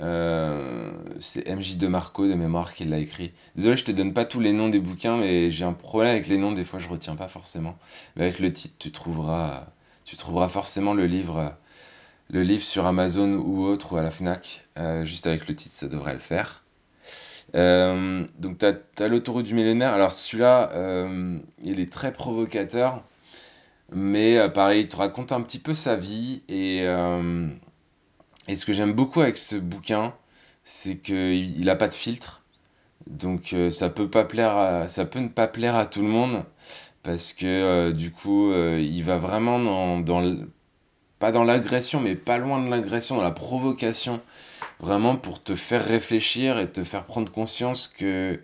Euh, 0.00 0.92
c'est 1.18 1.46
MJ 1.46 1.76
de 1.76 1.86
Marco 1.86 2.26
de 2.26 2.34
mémoire 2.34 2.72
qui 2.74 2.84
l'a 2.84 2.98
écrit. 2.98 3.32
Désolé, 3.56 3.76
je 3.76 3.84
te 3.84 3.92
donne 3.92 4.14
pas 4.14 4.24
tous 4.24 4.40
les 4.40 4.52
noms 4.52 4.68
des 4.68 4.78
bouquins, 4.78 5.16
mais 5.18 5.50
j'ai 5.50 5.64
un 5.64 5.72
problème 5.72 6.12
avec 6.12 6.26
les 6.28 6.38
noms, 6.38 6.52
des 6.52 6.64
fois 6.64 6.78
je 6.78 6.88
retiens 6.88 7.16
pas 7.16 7.28
forcément. 7.28 7.76
Mais 8.16 8.22
avec 8.22 8.38
le 8.38 8.50
titre, 8.52 8.76
tu 8.78 8.92
trouveras, 8.92 9.66
tu 10.04 10.16
trouveras 10.16 10.48
forcément 10.48 10.94
le 10.94 11.06
livre, 11.06 11.54
le 12.32 12.42
livre 12.42 12.62
sur 12.62 12.86
Amazon 12.86 13.34
ou 13.34 13.64
autre 13.64 13.92
ou 13.92 13.96
à 13.96 14.02
la 14.02 14.10
Fnac. 14.10 14.66
Euh, 14.78 15.04
juste 15.04 15.26
avec 15.26 15.48
le 15.48 15.54
titre, 15.54 15.74
ça 15.74 15.88
devrait 15.88 16.14
le 16.14 16.20
faire. 16.20 16.64
Euh, 17.56 18.24
donc, 18.38 18.58
tu 18.58 18.66
as, 19.02 19.08
l'autoroute 19.08 19.46
du 19.46 19.54
millénaire. 19.54 19.92
Alors, 19.92 20.12
celui-là, 20.12 20.70
euh, 20.74 21.38
il 21.62 21.80
est 21.80 21.92
très 21.92 22.12
provocateur. 22.12 23.02
Mais 23.92 24.48
pareil, 24.50 24.82
il 24.82 24.88
te 24.88 24.96
raconte 24.96 25.32
un 25.32 25.40
petit 25.40 25.58
peu 25.58 25.74
sa 25.74 25.96
vie. 25.96 26.42
Et, 26.48 26.84
ce 26.84 28.64
que 28.64 28.72
j'aime 28.72 28.92
beaucoup 28.92 29.20
avec 29.20 29.36
ce 29.36 29.56
bouquin, 29.56 30.14
c'est 30.62 30.96
qu'il 30.98 31.64
n'a 31.64 31.74
pas 31.74 31.88
de 31.88 31.94
filtre. 31.94 32.44
Donc, 33.08 33.56
ça 33.72 33.90
peut 33.90 34.08
pas 34.08 34.24
plaire 34.24 34.86
ne 34.86 35.28
pas 35.28 35.48
plaire 35.48 35.74
à 35.74 35.86
tout 35.86 36.02
le 36.02 36.08
monde. 36.08 36.44
Parce 37.02 37.32
que 37.32 37.90
du 37.90 38.12
coup, 38.12 38.52
il 38.54 39.02
va 39.02 39.18
vraiment 39.18 39.58
dans, 39.58 39.98
dans 39.98 40.20
pas 41.20 41.30
dans 41.30 41.44
l'agression, 41.44 42.00
mais 42.00 42.16
pas 42.16 42.38
loin 42.38 42.64
de 42.64 42.68
l'agression, 42.68 43.16
dans 43.16 43.22
la 43.22 43.30
provocation 43.30 44.20
vraiment 44.80 45.16
pour 45.16 45.42
te 45.42 45.54
faire 45.54 45.84
réfléchir 45.84 46.58
et 46.58 46.68
te 46.68 46.82
faire 46.82 47.04
prendre 47.04 47.30
conscience 47.30 47.86
que 47.88 48.40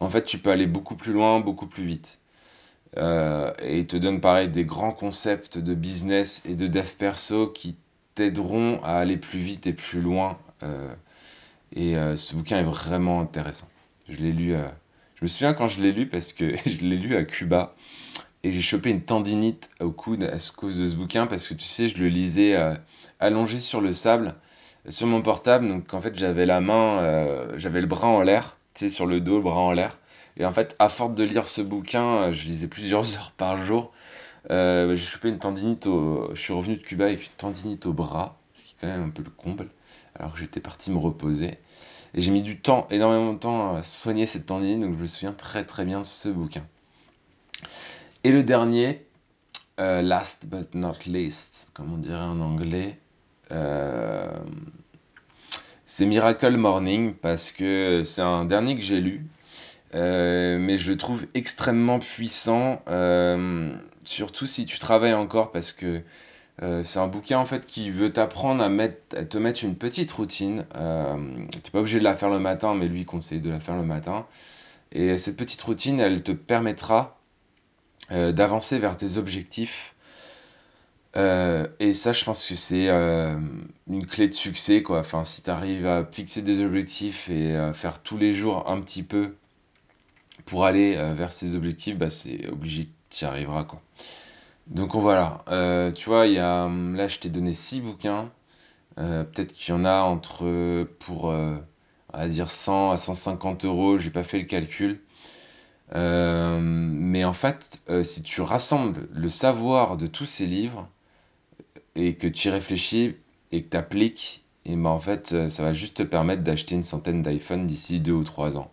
en 0.00 0.08
fait 0.08 0.24
tu 0.24 0.38
peux 0.38 0.50
aller 0.50 0.66
beaucoup 0.66 0.96
plus 0.96 1.12
loin, 1.12 1.38
beaucoup 1.40 1.66
plus 1.66 1.84
vite. 1.84 2.18
Euh, 2.96 3.52
et 3.60 3.78
il 3.78 3.86
te 3.86 3.96
donne 3.96 4.20
pareil 4.20 4.48
des 4.48 4.64
grands 4.64 4.92
concepts 4.92 5.58
de 5.58 5.74
business 5.74 6.42
et 6.46 6.56
de 6.56 6.66
dev 6.66 6.88
perso 6.98 7.48
qui 7.48 7.76
t'aideront 8.14 8.80
à 8.82 8.94
aller 8.94 9.18
plus 9.18 9.38
vite 9.38 9.66
et 9.66 9.74
plus 9.74 10.00
loin. 10.00 10.38
Euh, 10.62 10.92
et 11.72 11.96
euh, 11.96 12.16
ce 12.16 12.34
bouquin 12.34 12.58
est 12.58 12.64
vraiment 12.64 13.20
intéressant. 13.20 13.68
Je 14.08 14.16
l'ai 14.16 14.32
lu. 14.32 14.54
je 15.16 15.24
me 15.24 15.28
souviens 15.28 15.52
quand 15.52 15.68
je 15.68 15.82
l'ai 15.82 15.92
lu 15.92 16.06
parce 16.08 16.32
que 16.32 16.56
je 16.66 16.78
l'ai 16.78 16.96
lu 16.96 17.14
à 17.14 17.24
Cuba 17.24 17.74
et 18.42 18.52
j'ai 18.52 18.62
chopé 18.62 18.90
une 18.90 19.02
tendinite 19.02 19.70
au 19.80 19.90
coude 19.90 20.24
à 20.24 20.36
cause 20.56 20.78
de 20.78 20.88
ce 20.88 20.94
bouquin 20.94 21.26
parce 21.26 21.46
que 21.46 21.54
tu 21.54 21.66
sais, 21.66 21.88
je 21.88 21.98
le 21.98 22.08
lisais 22.08 22.56
allongé 23.18 23.60
sur 23.60 23.80
le 23.80 23.92
sable 23.92 24.34
sur 24.88 25.06
mon 25.06 25.22
portable. 25.22 25.68
Donc 25.68 25.92
en 25.94 26.00
fait, 26.00 26.16
j'avais 26.16 26.46
la 26.46 26.60
main, 26.60 26.98
euh, 27.00 27.52
j'avais 27.56 27.80
le 27.80 27.86
bras 27.86 28.08
en 28.08 28.22
l'air, 28.22 28.56
tu 28.74 28.80
sais, 28.80 28.88
sur 28.88 29.06
le 29.06 29.20
dos, 29.20 29.36
le 29.36 29.42
bras 29.42 29.60
en 29.60 29.72
l'air. 29.72 29.98
Et 30.36 30.46
en 30.46 30.52
fait, 30.52 30.74
à 30.78 30.88
force 30.88 31.14
de 31.14 31.24
lire 31.24 31.48
ce 31.48 31.60
bouquin, 31.60 32.04
euh, 32.04 32.32
je 32.32 32.46
lisais 32.46 32.68
plusieurs 32.68 33.04
heures 33.16 33.32
par 33.36 33.56
jour. 33.64 33.92
Euh, 34.50 34.96
j'ai 34.96 35.04
chopé 35.04 35.28
une 35.28 35.38
tendinite 35.38 35.86
au... 35.86 36.30
Je 36.34 36.40
suis 36.40 36.52
revenu 36.52 36.76
de 36.76 36.82
Cuba 36.82 37.06
avec 37.06 37.26
une 37.26 37.32
tendinite 37.36 37.86
au 37.86 37.92
bras, 37.92 38.38
ce 38.54 38.64
qui 38.64 38.74
est 38.74 38.80
quand 38.80 38.86
même 38.86 39.02
un 39.02 39.10
peu 39.10 39.22
le 39.22 39.30
comble, 39.30 39.68
alors 40.14 40.32
que 40.32 40.38
j'étais 40.38 40.60
parti 40.60 40.90
me 40.90 40.98
reposer. 40.98 41.58
Et 42.14 42.22
j'ai 42.22 42.30
mis 42.30 42.42
du 42.42 42.58
temps, 42.58 42.88
énormément 42.90 43.34
de 43.34 43.38
temps 43.38 43.76
à 43.76 43.82
soigner 43.82 44.26
cette 44.26 44.46
tendinite, 44.46 44.80
donc 44.80 44.96
je 44.96 45.02
me 45.02 45.06
souviens 45.06 45.32
très 45.32 45.64
très 45.64 45.84
bien 45.84 46.00
de 46.00 46.06
ce 46.06 46.28
bouquin. 46.30 46.64
Et 48.22 48.32
le 48.32 48.42
dernier, 48.42 49.06
last 49.78 50.46
but 50.46 50.74
not 50.74 51.06
least, 51.06 51.70
comme 51.72 51.92
on 51.92 51.98
dirait 51.98 52.20
en 52.20 52.40
anglais, 52.40 52.98
euh, 53.52 54.28
c'est 55.84 56.06
Miracle 56.06 56.56
Morning 56.56 57.14
parce 57.14 57.50
que 57.50 58.02
c'est 58.04 58.22
un 58.22 58.44
dernier 58.44 58.76
que 58.76 58.82
j'ai 58.82 59.00
lu, 59.00 59.26
euh, 59.94 60.58
mais 60.58 60.78
je 60.78 60.92
le 60.92 60.96
trouve 60.96 61.26
extrêmement 61.34 61.98
puissant, 61.98 62.82
euh, 62.88 63.72
surtout 64.04 64.46
si 64.46 64.66
tu 64.66 64.78
travailles 64.78 65.14
encore 65.14 65.50
parce 65.50 65.72
que 65.72 66.02
c'est 66.82 66.98
un 66.98 67.06
bouquin 67.06 67.38
en 67.38 67.46
fait 67.46 67.64
qui 67.64 67.90
veut 67.90 68.12
t'apprendre 68.12 68.62
à, 68.62 69.24
te 69.24 69.38
mettre 69.38 69.64
une 69.64 69.76
petite 69.76 70.12
routine. 70.12 70.66
tu 70.74 70.78
n'es 70.78 71.70
pas 71.72 71.78
obligé 71.78 71.98
de 71.98 72.04
la 72.04 72.14
faire 72.14 72.28
le 72.28 72.38
matin, 72.38 72.74
mais 72.74 72.86
lui 72.86 73.06
conseille 73.06 73.40
de 73.40 73.48
la 73.48 73.60
faire 73.60 73.76
le 73.76 73.82
matin. 73.82 74.26
Et 74.92 75.16
cette 75.16 75.38
petite 75.38 75.62
routine, 75.62 76.00
elle 76.00 76.22
te 76.22 76.32
permettra 76.32 77.18
d'avancer 78.10 78.78
vers 78.78 78.96
tes 78.96 79.18
objectifs 79.18 79.94
euh, 81.16 81.66
et 81.80 81.92
ça, 81.92 82.12
je 82.12 82.24
pense 82.24 82.46
que 82.46 82.54
c'est 82.54 82.88
euh, 82.88 83.36
une 83.88 84.06
clé 84.06 84.28
de 84.28 84.32
succès, 84.32 84.82
quoi. 84.82 85.00
Enfin, 85.00 85.24
si 85.24 85.42
tu 85.42 85.50
arrives 85.50 85.86
à 85.86 86.04
fixer 86.04 86.42
des 86.42 86.62
objectifs 86.64 87.28
et 87.28 87.56
à 87.56 87.72
faire 87.72 88.02
tous 88.02 88.16
les 88.18 88.32
jours 88.34 88.68
un 88.70 88.80
petit 88.80 89.02
peu 89.02 89.36
pour 90.46 90.64
aller 90.64 90.96
euh, 90.96 91.14
vers 91.14 91.32
ces 91.32 91.54
objectifs, 91.54 91.96
bah, 91.98 92.10
c'est 92.10 92.48
obligé 92.48 92.88
tu 93.10 93.24
y 93.24 93.28
arriveras, 93.28 93.64
quoi. 93.64 93.82
Donc 94.68 94.94
voilà, 94.94 95.44
tu 95.96 96.08
vois, 96.08 96.26
il 96.28 96.34
y 96.34 96.38
a, 96.38 96.68
là, 96.68 97.08
je 97.08 97.18
t'ai 97.18 97.28
donné 97.28 97.54
6 97.54 97.80
bouquins. 97.80 98.30
Peut-être 98.96 99.52
qu'il 99.52 99.74
y 99.74 99.76
en 99.76 99.84
a 99.84 100.02
entre, 100.02 100.84
pour, 101.00 101.24
on 101.24 102.26
dire 102.28 102.50
100 102.50 102.92
à 102.92 102.96
150 102.96 103.64
euros, 103.64 103.98
j'ai 103.98 104.10
pas 104.10 104.22
fait 104.22 104.38
le 104.38 104.44
calcul. 104.44 105.00
Mais 105.94 107.24
en 107.24 107.32
fait, 107.32 107.82
si 108.02 108.22
tu 108.22 108.40
rassembles 108.40 109.08
le 109.12 109.28
savoir 109.28 109.96
de 109.96 110.06
tous 110.06 110.26
ces 110.26 110.46
livres, 110.46 110.88
et 111.94 112.14
que 112.14 112.26
tu 112.26 112.50
réfléchis 112.50 113.16
et 113.52 113.62
que 113.62 113.70
tu 113.70 113.76
appliques, 113.76 114.44
et 114.64 114.76
ben 114.76 114.90
en 114.90 115.00
fait, 115.00 115.32
euh, 115.32 115.48
ça 115.48 115.62
va 115.62 115.72
juste 115.72 115.96
te 115.98 116.02
permettre 116.02 116.42
d'acheter 116.42 116.74
une 116.74 116.84
centaine 116.84 117.22
d'iPhone 117.22 117.66
d'ici 117.66 117.98
deux 117.98 118.12
ou 118.12 118.24
trois 118.24 118.56
ans. 118.56 118.70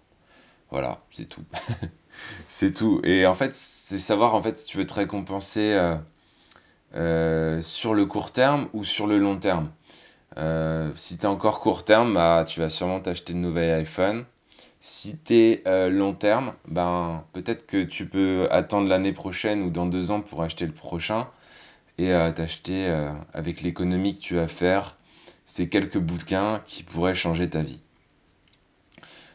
Voilà, 0.70 1.02
c'est 1.12 1.28
tout. 1.28 1.44
c'est 2.48 2.72
tout. 2.72 3.02
Et 3.04 3.26
en 3.26 3.34
fait, 3.34 3.54
c'est 3.54 3.98
savoir 3.98 4.36
en 4.36 4.42
fait 4.42 4.60
si 4.60 4.66
tu 4.66 4.78
veux 4.78 4.86
te 4.86 4.94
récompenser 4.94 5.74
euh, 5.74 5.96
euh, 6.96 7.62
sur 7.62 7.94
le 7.94 8.06
court 8.06 8.32
terme 8.32 8.68
ou 8.74 8.84
sur 8.84 9.08
le 9.08 9.18
long 9.18 9.38
terme. 9.38 9.72
si 10.96 11.18
tu 11.18 11.24
es 11.24 11.28
encore 11.28 11.60
court 11.62 11.86
terme, 11.86 12.14
bah, 12.14 12.46
tu 12.48 12.60
vas 12.60 12.70
sûrement 12.70 13.00
t'acheter 13.00 13.34
de 13.34 13.40
nouvel 13.40 13.72
iPhone. 13.80 14.26
Si 14.79 15.17
tu 15.17 15.34
es 15.34 15.89
long 15.89 16.13
terme, 16.13 16.53
ben, 16.67 17.25
peut-être 17.34 17.65
que 17.65 17.84
tu 17.84 18.05
peux 18.05 18.48
attendre 18.51 18.88
l'année 18.88 19.13
prochaine 19.13 19.63
ou 19.63 19.69
dans 19.69 19.86
deux 19.86 20.12
ans 20.12 20.22
pour 20.22 20.43
acheter 20.43 20.65
le 20.65 20.72
prochain 20.72 21.27
et 21.98 22.13
à 22.13 22.31
t'acheter 22.31 22.88
euh, 22.88 23.12
avec 23.34 23.62
l'économie 23.62 24.15
que 24.15 24.19
tu 24.19 24.36
vas 24.36 24.48
faire 24.48 24.98
ces 25.46 25.69
quelques 25.69 25.98
bouquins 25.98 26.62
qui 26.65 26.84
pourraient 26.84 27.13
changer 27.13 27.50
ta 27.50 27.63
vie. 27.63 27.81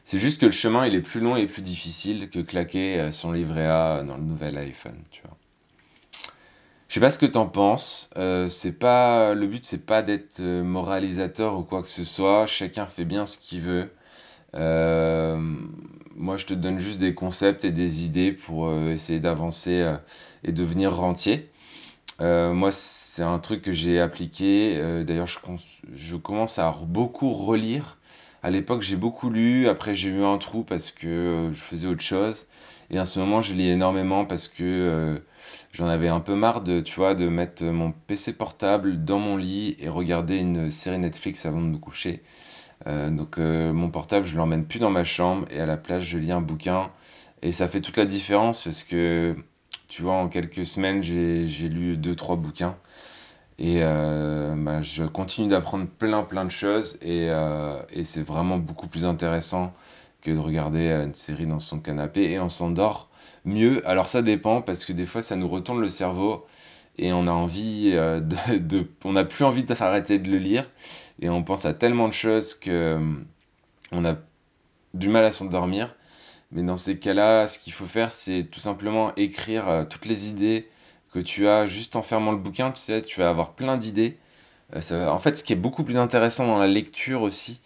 C'est 0.05 0.19
juste 0.19 0.41
que 0.41 0.47
le 0.47 0.53
chemin 0.53 0.87
il 0.87 0.95
est 0.95 1.01
plus 1.01 1.21
long 1.21 1.37
et 1.37 1.47
plus 1.47 1.63
difficile 1.63 2.29
que 2.29 2.41
claquer 2.41 3.01
euh, 3.01 3.13
son 3.13 3.33
livret 3.33 3.67
A 3.67 4.03
dans 4.03 4.17
le 4.17 4.23
nouvel 4.23 4.59
iPhone, 4.59 5.01
tu 5.11 5.23
vois. 5.23 5.37
Je 6.89 6.95
sais 6.95 7.01
pas 7.01 7.11
ce 7.11 7.19
que 7.19 7.27
t'en 7.27 7.47
penses. 7.47 8.11
Euh, 8.17 8.49
c'est 8.49 8.79
pas 8.79 9.33
le 9.33 9.47
but, 9.47 9.65
c'est 9.65 9.87
pas 9.87 10.03
d'être 10.03 10.43
moralisateur 10.43 11.57
ou 11.57 11.63
quoi 11.63 11.83
que 11.83 11.89
ce 11.89 12.05
soit. 12.05 12.47
Chacun 12.47 12.87
fait 12.87 13.07
bien 13.07 13.25
ce 13.25 13.39
qu'il 13.39 13.63
veut. 13.63 13.91
Moi, 14.55 16.37
je 16.37 16.47
te 16.47 16.55
donne 16.55 16.79
juste 16.79 16.99
des 16.99 17.15
concepts 17.15 17.65
et 17.65 17.73
des 17.73 18.05
idées 18.05 18.33
pour 18.33 18.73
essayer 18.89 19.21
d'avancer 19.21 19.95
et 20.45 20.53
devenir 20.53 20.95
rentier. 20.95 21.53
Euh, 22.23 22.53
moi, 22.53 22.71
c'est 22.71 23.23
un 23.23 23.39
truc 23.39 23.63
que 23.63 23.73
j'ai 23.73 24.01
appliqué. 24.01 24.77
Euh, 24.79 25.05
d'ailleurs, 25.05 25.27
je, 25.27 25.39
je, 25.95 26.17
commence 26.17 26.59
à 26.59 26.73
beaucoup 26.87 27.33
relire. 27.33 27.99
À 28.43 28.51
l'époque, 28.51 28.83
j'ai 28.83 28.97
beaucoup 28.97 29.31
lu. 29.31 29.69
Après, 29.69 29.95
j'ai 29.95 30.11
eu 30.11 30.23
un 30.25 30.39
trou 30.39 30.63
parce 30.63 30.93
que 30.93 31.07
euh, 31.07 31.53
je 31.53 31.63
faisais 31.63 31.89
autre 31.89 32.03
chose. 32.03 32.49
Et 32.91 33.01
en 33.01 33.05
ce 33.05 33.19
moment, 33.19 33.41
je 33.41 33.55
lis 33.55 33.69
énormément 33.71 34.25
parce 34.25 34.49
que 34.49 35.23
j'en 35.73 35.89
avais 35.89 36.09
un 36.09 36.21
peu 36.21 36.35
marre 36.35 36.61
de, 36.61 36.81
tu 36.81 36.97
vois, 36.97 37.15
de 37.15 37.27
mettre 37.27 37.65
mon 37.65 37.93
PC 37.93 38.35
portable 38.35 39.03
dans 39.03 39.19
mon 39.19 39.39
lit 39.39 39.77
et 39.81 39.89
regarder 39.89 40.37
une 40.37 40.71
série 40.71 40.99
Netflix 40.99 41.47
avant 41.47 41.63
de 41.63 41.69
me 41.69 41.79
coucher. 41.79 42.23
Donc, 42.87 43.39
mon 43.39 43.91
portable, 43.91 44.27
je 44.27 44.37
l'emmène 44.37 44.65
plus 44.65 44.79
dans 44.79 44.91
ma 44.91 45.05
chambre 45.05 45.47
et 45.51 45.61
à 45.61 45.67
la 45.67 45.77
place, 45.77 46.03
je 46.03 46.19
lis 46.19 46.33
un 46.33 46.41
bouquin. 46.41 46.91
Et 47.43 47.53
ça 47.53 47.69
fait 47.69 47.81
toute 47.81 47.97
la 47.97 48.07
différence 48.07 48.63
parce 48.63 48.83
que 48.83 49.37
tu 49.93 50.01
vois, 50.01 50.15
en 50.15 50.29
quelques 50.29 50.65
semaines, 50.65 51.03
j'ai 51.03 51.69
lu 51.69 51.99
deux, 51.99 52.17
trois 52.17 52.37
bouquins. 52.37 52.77
Et 53.59 53.81
euh, 53.83 54.55
bah, 54.57 54.81
je 54.81 55.05
continue 55.05 55.49
d'apprendre 55.49 55.87
plein, 55.87 56.23
plein 56.23 56.47
de 56.47 56.51
choses. 56.51 56.99
Euh, 57.05 57.83
et, 57.93 58.05
c'est 58.05 58.23
vraiment 58.23 58.57
beaucoup 58.57 58.87
plus 58.87 59.05
intéressant 59.05 59.75
que 60.23 60.31
de 60.31 60.39
regarder 60.39 60.89
euh, 60.89 61.05
une 61.05 61.13
série 61.13 61.47
dans 61.47 61.61
son 61.61 61.79
canapé. 61.79 62.23
Et 62.31 62.41
on 62.41 62.49
s'endort 62.49 63.11
mieux. 63.45 63.87
Alors 63.87 64.09
ça 64.09 64.23
dépend, 64.23 64.63
parce 64.63 64.87
que 64.87 64.95
des 64.95 65.05
fois, 65.05 65.21
ça 65.21 65.37
nous 65.37 65.49
retourne 65.49 65.83
le 65.83 65.91
cerveau. 65.91 66.47
Et 66.99 67.13
on 67.13 67.27
a 67.27 67.33
envie 67.33 67.93
de, 67.93 68.87
on 69.05 69.13
n'a 69.13 69.25
plus 69.25 69.45
envie 69.45 69.65
d'arrêter 69.65 70.19
de 70.19 70.31
le 70.31 70.39
lire. 70.39 70.69
Et 71.21 71.29
on 71.29 71.43
pense 71.43 71.65
à 71.65 71.75
tellement 71.75 72.09
de 72.09 72.13
choses 72.13 72.55
que 72.55 72.99
on 73.93 74.05
a 74.05 74.17
du 74.95 75.09
mal 75.09 75.25
à 75.25 75.33
s'endormir. 75.33 75.95
Mais 76.53 76.63
dans 76.63 76.77
ces 76.77 76.99
cas-là, 76.99 77.47
ce 77.47 77.59
qu'il 77.59 77.73
faut 77.73 77.87
faire, 77.87 78.13
c'est 78.13 78.45
tout 78.45 78.61
simplement 78.61 79.15
écrire 79.17 79.69
euh, 79.69 79.85
toutes 79.85 80.05
les 80.05 80.29
idées 80.29 80.69
que 81.13 81.19
tu 81.19 81.49
as 81.49 81.67
juste 81.67 81.97
en 81.97 82.03
fermant 82.03 82.33
le 82.33 82.39
bouquin. 82.39 82.71
Tu 82.73 82.83
sais, 82.83 83.03
tu 83.03 83.21
vas 83.21 83.31
avoir 83.31 83.55
plein 83.55 83.79
d'idées. 83.79 84.19
Euh, 84.75 85.09
en 85.09 85.19
fait, 85.19 85.35
ce 85.37 85.45
qui 85.45 85.55
est 85.55 85.57
beaucoup 85.57 85.85
plus 85.85 85.97
intéressant 85.97 86.47
dans 86.47 86.59
la 86.59 86.67
lecture 86.67 87.23
aussi, 87.23 87.61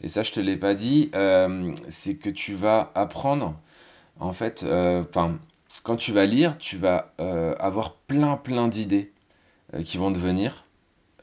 et 0.00 0.08
ça 0.08 0.22
je 0.22 0.32
te 0.32 0.40
l'ai 0.40 0.56
pas 0.56 0.74
dit, 0.74 1.10
euh, 1.14 1.74
c'est 1.88 2.16
que 2.16 2.30
tu 2.30 2.54
vas 2.54 2.92
apprendre, 2.94 3.58
en 4.20 4.32
fait, 4.32 4.64
enfin, 4.64 5.38
quand 5.88 5.96
tu 5.96 6.12
vas 6.12 6.26
lire, 6.26 6.58
tu 6.58 6.76
vas 6.76 7.12
avoir 7.58 7.94
plein 7.94 8.36
plein 8.36 8.68
d'idées 8.68 9.12
qui 9.84 9.96
vont 9.96 10.12
te 10.12 10.18
venir 10.18 10.66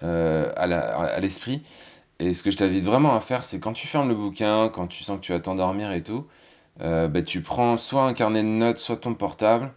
à 0.01 1.19
l'esprit. 1.19 1.63
et 2.19 2.33
ce 2.33 2.43
que 2.43 2.51
je 2.51 2.57
t'invite 2.57 2.83
vraiment 2.83 3.15
à 3.15 3.21
faire, 3.21 3.43
c'est 3.43 3.59
quand 3.59 3.73
tu 3.73 3.87
fermes 3.87 4.09
le 4.09 4.15
bouquin, 4.15 4.69
quand 4.69 4.87
tu 4.87 5.03
sens 5.03 5.19
que 5.19 5.25
tu 5.25 5.31
vas 5.31 5.39
t'endormir 5.39 5.91
et 5.91 6.03
tout, 6.03 6.25
euh, 6.81 7.07
bah, 7.07 7.21
tu 7.21 7.41
prends 7.41 7.77
soit 7.77 8.03
un 8.03 8.13
carnet 8.13 8.43
de 8.43 8.47
notes, 8.47 8.77
soit 8.77 8.97
ton 8.97 9.13
portable, 9.13 9.71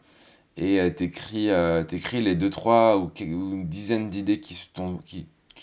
et 0.56 0.80
euh, 0.80 0.90
t'écris, 0.90 1.50
euh, 1.50 1.84
les 2.14 2.34
deux, 2.34 2.50
trois 2.50 2.98
ou, 2.98 3.10
une 3.20 3.68
dizaine 3.68 4.10
d'idées 4.10 4.40
qui, 4.40 4.56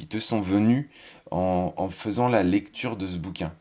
te 0.09 0.17
sont 0.19 0.41
venues 0.41 0.89
en, 1.31 1.89
faisant 1.89 2.29
la 2.29 2.43
lecture 2.43 2.95
de 2.95 3.07
ce 3.07 3.17
bouquin. 3.17 3.53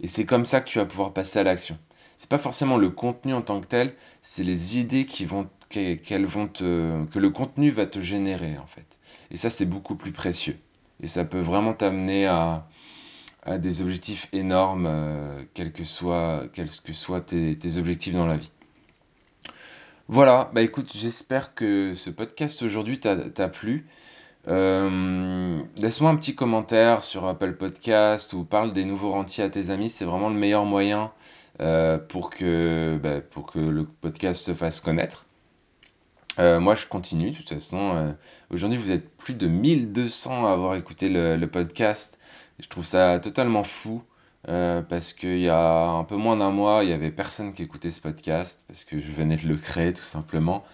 Et 0.00 0.08
c'est 0.08 0.26
comme 0.26 0.44
ça 0.44 0.60
que 0.60 0.68
tu 0.68 0.78
vas 0.78 0.84
pouvoir 0.84 1.12
passer 1.12 1.38
à 1.38 1.42
l'action. 1.42 1.78
C'est 2.22 2.28
pas 2.28 2.38
forcément 2.38 2.76
le 2.76 2.88
contenu 2.88 3.34
en 3.34 3.42
tant 3.42 3.60
que 3.60 3.66
tel, 3.66 3.96
c'est 4.20 4.44
les 4.44 4.78
idées 4.78 5.06
qui 5.06 5.24
vont, 5.24 5.48
qu'elles 5.70 6.24
vont 6.24 6.46
te, 6.46 7.04
que 7.06 7.18
le 7.18 7.30
contenu 7.30 7.72
va 7.72 7.84
te 7.84 7.98
générer 7.98 8.58
en 8.58 8.66
fait. 8.66 9.00
Et 9.32 9.36
ça, 9.36 9.50
c'est 9.50 9.64
beaucoup 9.64 9.96
plus 9.96 10.12
précieux. 10.12 10.56
Et 11.00 11.08
ça 11.08 11.24
peut 11.24 11.40
vraiment 11.40 11.72
t'amener 11.72 12.28
à, 12.28 12.68
des 13.58 13.82
objectifs 13.82 14.28
énormes, 14.32 14.86
euh, 14.86 15.42
quels 15.52 15.72
que 15.72 15.82
soient, 15.82 16.46
tes 17.26 17.76
objectifs 17.76 18.14
dans 18.14 18.28
la 18.28 18.36
vie. 18.36 18.52
Voilà, 20.06 20.48
bah 20.54 20.62
écoute, 20.62 20.92
j'espère 20.94 21.56
que 21.56 21.92
ce 21.92 22.08
podcast 22.08 22.62
aujourd'hui 22.62 23.00
t'a 23.00 23.48
plu. 23.48 23.84
Euh, 24.46 25.60
laisse-moi 25.78 26.10
un 26.10 26.16
petit 26.16 26.36
commentaire 26.36 27.02
sur 27.02 27.26
Apple 27.26 27.54
Podcast 27.54 28.32
ou 28.32 28.44
parle 28.44 28.72
des 28.72 28.84
nouveaux 28.84 29.10
rentiers 29.10 29.42
à 29.42 29.50
tes 29.50 29.70
amis. 29.70 29.90
C'est 29.90 30.04
vraiment 30.04 30.28
le 30.28 30.36
meilleur 30.36 30.64
moyen 30.64 31.10
euh, 31.60 31.98
pour, 31.98 32.30
que, 32.30 32.98
bah, 33.02 33.20
pour 33.20 33.46
que 33.46 33.58
le 33.58 33.84
podcast 33.84 34.44
se 34.44 34.54
fasse 34.54 34.80
connaître. 34.80 35.26
Euh, 36.38 36.60
moi, 36.60 36.74
je 36.74 36.86
continue. 36.86 37.30
De 37.30 37.36
toute 37.36 37.48
façon, 37.48 38.14
aujourd'hui, 38.50 38.78
vous 38.78 38.90
êtes 38.90 39.08
plus 39.16 39.34
de 39.34 39.46
1200 39.46 40.46
à 40.46 40.52
avoir 40.52 40.76
écouté 40.76 41.08
le, 41.08 41.44
podcast. 41.46 42.18
Je 42.58 42.68
trouve 42.68 42.86
ça 42.86 43.18
totalement 43.20 43.64
fou. 43.64 44.02
Euh, 44.48 44.82
parce 44.82 45.12
qu'il 45.12 45.38
y 45.38 45.48
a 45.48 45.88
un 45.88 46.02
peu 46.02 46.16
moins 46.16 46.36
d'un 46.36 46.50
mois, 46.50 46.82
il 46.82 46.90
y 46.90 46.92
avait 46.92 47.12
personne 47.12 47.52
qui 47.52 47.62
écoutait 47.62 47.92
ce 47.92 48.00
podcast, 48.00 48.64
parce 48.66 48.84
que 48.84 48.98
je 48.98 49.12
venais 49.12 49.36
de 49.36 49.46
le 49.46 49.56
créer 49.56 49.92
tout 49.92 50.02
simplement. 50.02 50.64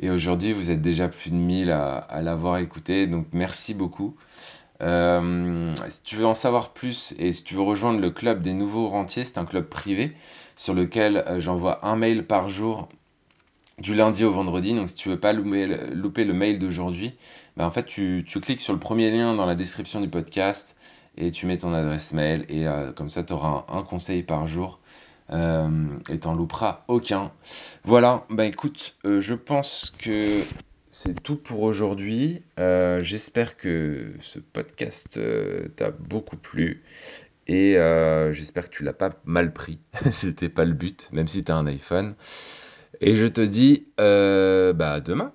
Et 0.00 0.10
aujourd'hui, 0.10 0.52
vous 0.52 0.72
êtes 0.72 0.82
déjà 0.82 1.08
plus 1.08 1.30
de 1.30 1.36
1000 1.36 1.70
à, 1.70 1.98
à 1.98 2.22
l'avoir 2.22 2.58
écouté, 2.58 3.06
donc 3.06 3.26
merci 3.32 3.72
beaucoup. 3.74 4.16
Euh, 4.82 5.72
si 5.88 6.02
tu 6.02 6.16
veux 6.16 6.26
en 6.26 6.34
savoir 6.34 6.70
plus 6.70 7.14
et 7.18 7.32
si 7.32 7.44
tu 7.44 7.54
veux 7.54 7.62
rejoindre 7.62 8.00
le 8.00 8.10
club 8.10 8.42
des 8.42 8.54
nouveaux 8.54 8.88
rentiers, 8.88 9.24
c'est 9.24 9.38
un 9.38 9.44
club 9.44 9.68
privé 9.68 10.12
sur 10.56 10.74
lequel 10.74 11.18
euh, 11.18 11.40
j'envoie 11.40 11.84
un 11.86 11.96
mail 11.96 12.26
par 12.26 12.48
jour 12.48 12.88
du 13.78 13.94
lundi 13.94 14.24
au 14.24 14.32
vendredi. 14.32 14.74
Donc 14.74 14.88
si 14.88 14.94
tu 14.94 15.08
veux 15.08 15.18
pas 15.18 15.32
louper, 15.32 15.66
le 15.66 16.32
mail 16.32 16.58
d'aujourd'hui, 16.58 17.14
ben 17.56 17.66
en 17.66 17.70
fait 17.70 17.86
tu, 17.86 18.24
cliques 18.42 18.60
sur 18.60 18.72
le 18.72 18.78
premier 18.80 19.10
lien 19.10 19.34
dans 19.34 19.46
la 19.46 19.54
description 19.54 20.00
du 20.00 20.08
podcast 20.08 20.78
et 21.16 21.30
tu 21.30 21.46
mets 21.46 21.58
ton 21.58 21.72
adresse 21.72 22.12
mail 22.12 22.44
et 22.48 22.66
euh, 22.66 22.92
comme 22.92 23.10
ça 23.10 23.22
tu 23.22 23.32
auras 23.32 23.64
un, 23.68 23.82
conseil 23.82 24.24
par 24.24 24.48
jour 24.48 24.80
euh, 25.30 25.68
et 26.08 26.18
t'en 26.18 26.34
louperas 26.34 26.82
aucun. 26.88 27.30
Voilà, 27.84 28.24
bah 28.28 28.44
écoute, 28.44 28.96
je 29.04 29.34
pense 29.34 29.92
que 29.98 30.42
c'est 30.94 31.20
tout 31.22 31.36
pour 31.36 31.62
aujourd'hui. 31.62 32.40
Euh, 32.60 33.00
j'espère 33.02 33.56
que 33.56 34.14
ce 34.20 34.38
podcast 34.38 35.18
t'a 35.74 35.90
beaucoup 35.90 36.36
plu 36.36 36.84
et 37.48 37.74
j'espère 38.32 38.70
que 38.70 38.76
tu 38.76 38.84
l'as 38.84 38.92
pas 38.92 39.10
mal 39.24 39.52
pris. 39.52 39.80
C'était 40.12 40.48
pas 40.48 40.64
le 40.64 40.72
but, 40.72 41.10
même 41.12 41.26
si 41.26 41.42
t'as 41.42 41.56
un 41.56 41.66
iPhone. 41.66 42.14
Et 43.00 43.14
je 43.16 43.26
te 43.26 43.40
dis 43.40 43.88
bah 43.98 45.00
demain. 45.00 45.32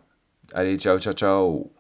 Allez, 0.53 0.77
ciao, 0.77 0.97
ciao, 0.97 1.13
ciao. 1.13 1.78